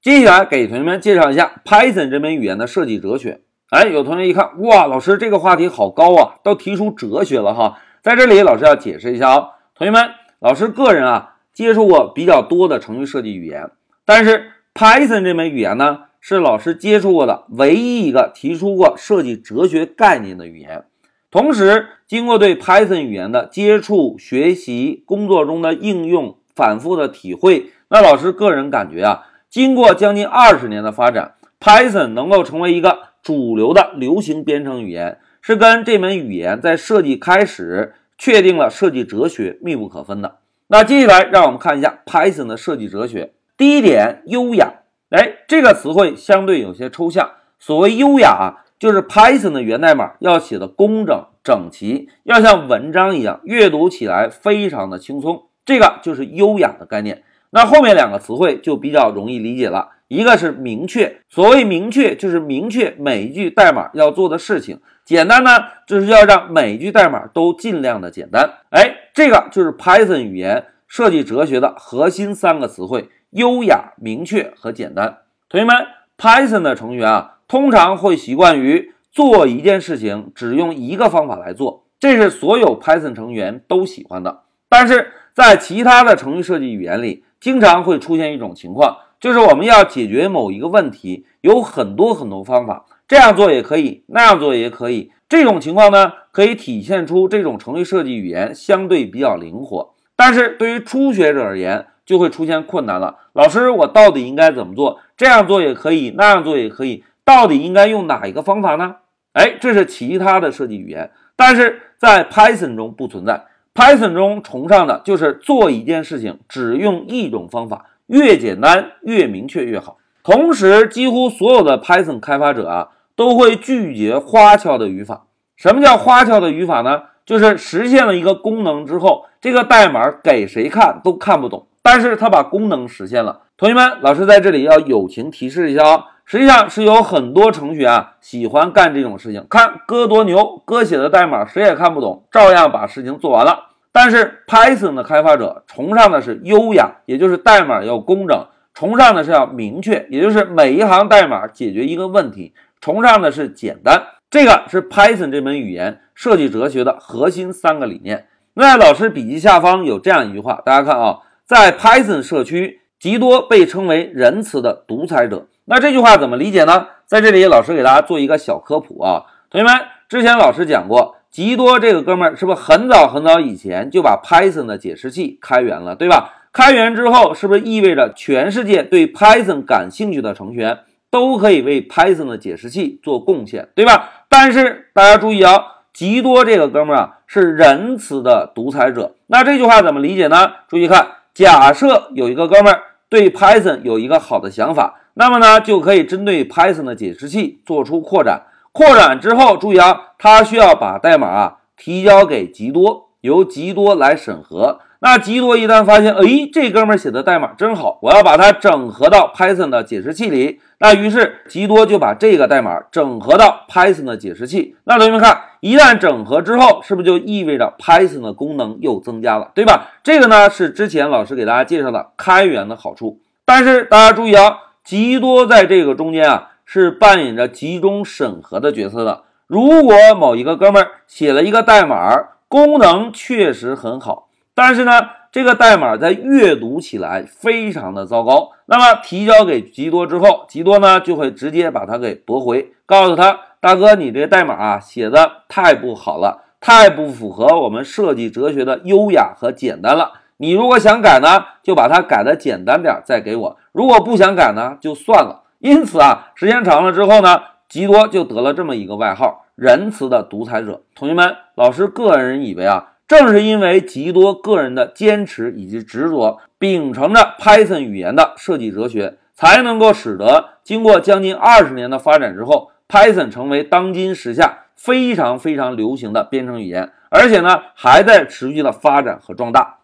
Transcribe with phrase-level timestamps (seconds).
[0.00, 3.40] 接下来给同学们介绍一下 Python 这门语言的设计哲学。
[3.70, 7.80] 哎，有同学一看，哇，老师这个话题好高啊，都提出哲学了哈。
[8.00, 10.08] 在这里，老师要解释一下哦，同学们，
[10.38, 13.70] 老师个人啊接触过比较多的程序设计语言，
[14.04, 20.84] 但是 Python 这门语言呢，是老师接触过的唯一一个提出过设计哲学概念的语言。
[21.32, 40.36] 同时，经过对 Python 语言的接触、学习、工作中的应用、反复的体会，那老师个人感觉啊，经过将近二十年的发展，Python 能够成为一个主流的流行编程语言，是跟这门语言在设计开始确定了设计哲学密不可分的。
[40.66, 43.32] 那接下来，让我们看一下 Python 的设计哲学。
[43.56, 44.74] 第一点，优雅。
[45.10, 47.30] 哎，这个词汇相对有些抽象。
[47.58, 48.64] 所谓优雅啊。
[48.78, 57.24] 就是 Python 的源代码要写的工整整齐，要像文章一样阅读起来非常的轻松，这个就是优雅的概念。
[57.50, 65.50] 那后面两个词汇就比较容易理解了，一个是明确，所谓明确就是明确每一句代码要做的事情；简单呢，
[65.86, 68.50] 就是要让每一句代码都尽量的简单。
[68.70, 75.18] 哎，这个就是 Python 语言设计哲学的核心三个词汇：优雅、明确和简单。
[75.48, 75.74] 同学们
[76.16, 77.34] ，Python 的成员啊。
[77.48, 84.42] 通常会习惯于做一件事情只用一个方法来做，这是所有 Python 成员都喜欢的。
[84.68, 95.12] 但是在其他的程序设计语言里，经常会出现一种情况，就是我们要解决某一个问题，有很多很多方法，这样做也可以，那样做也可以。
[95.28, 99.94] 这种情况呢，可以体现出这种程序设计语言相对比较灵活。
[100.16, 103.18] 但是对于初学者而言，就会出现困难了。
[103.34, 104.98] 老师，我到底应该怎么做？
[105.16, 107.04] 这样做也可以，那样做也可以。
[107.24, 108.96] 到底应该用哪一个方法呢？
[109.34, 113.44] 哎，这是其他的设计语言，但是在 Python 中不存在。
[113.78, 119.98] Python 中崇尚的就是做一件事情只用一种方法，越简单越明确越好。
[120.24, 125.26] 同时，几乎所有的 Python 开发者啊都会拒绝花俏的语法。
[125.56, 127.02] 什么叫花俏的语法呢？
[127.24, 133.42] 就是实现了一个功能之后，这个代码给谁看都看不懂，但是他把功能实现了。
[133.56, 136.02] 同学们，老师在这里要友情提示一下哦。
[136.30, 143.68] 实际上是有很多程序员啊喜欢干这种事情，看哥多牛，哥写的代码谁也看不懂，照样把事情做完了。
[143.90, 152.52] 但是 Python 的开发者崇尚的是优雅，也就是代码要工整；崇尚的是要明确，也就是每一行代码解决一个问题；
[152.82, 154.08] 崇尚的是简单。
[154.28, 158.26] 这个是 Python 这门语言设计哲学的核心三个理念。
[158.52, 165.46] 那老师笔记下方有这样一句话，大家看啊，在 Python 社区，吉多被称为仁慈的独裁者。
[165.70, 166.86] 那这句话怎么理解呢？
[167.04, 169.74] 在这里，老师给大家做一个小科普啊，同学们，
[170.08, 176.32] 之前老师讲过，吉多这个哥们儿是不是很早很早以前就把 Python 的解释器开源了，对吧？
[176.54, 180.78] 开源之后，是不是意味着全世界对 Python 感兴趣的程序员
[181.10, 184.08] 都可以为 Python 的解释器做贡献，对吧？
[184.30, 185.52] 但是大家注意啊，
[185.92, 189.16] 吉多这个哥们儿啊是仁慈的独裁者。
[189.26, 190.50] 那这句话怎么理解呢？
[190.66, 192.80] 注意看，假设有一个哥们儿
[193.10, 194.94] 对 Python 有一个好的想法。
[195.18, 198.42] 那么呢，就可以针对 Python 的解释器做出扩展。
[198.70, 204.78] 扩展之后，注意啊，它需要把代码啊提交给吉多，由吉多来审核。
[205.00, 210.60] 那吉多一旦发现，哎，这哥们写的代码真好，我要把它整合到 Python 的解释器里。
[210.78, 214.76] 那于是吉多就把这个代码整合到 Python 的解释器。
[214.84, 219.88] 那同学们看，一旦整合之后，是不是就意味着 Python 的功能又增加了，对吧？
[220.04, 223.18] 这个呢是之前老师给大家介绍的开源的好处。
[223.44, 224.58] 但是大家注意啊。
[224.88, 229.24] 极多在这个中间啊，是扮演着集中审核的角色的。
[229.46, 232.16] 如果某一个哥们儿写了一个代码，
[232.48, 234.92] 功能确实很好，但是呢，
[235.30, 250.12] 这个代码在阅读起来非常的糟糕，那么提交给极多之后，极多呢就会直接把它给驳回，告诉他，大哥，你这代码啊写的太不好了，太不符合我们设计哲学的优雅和简单了。
[250.40, 253.56] 你如果想改呢，就把它改的简单点，再给我。
[253.72, 255.42] 如果不想改呢，就算了。
[255.58, 260.82] 因此啊，时间长了之后呢，吉多就得了这么一个外号——仁慈的独裁者。
[260.94, 279.77] 同学们，老师个人以为啊，正是因为吉多个人的坚持以及执着，秉承着 Python 语言的设计哲学，才能够使得经过将近二十年的发展之后，Python 成为当今时下非常非常流行的编程语言，而且呢，还在持续的发展和壮大。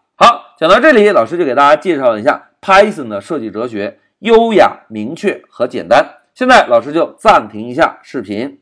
[0.57, 6.19] 讲到这里，老师就给大家介绍一下 Python 的设计哲学：优雅、明确和简单。
[6.33, 8.59] 现在，老师就暂停一下视频。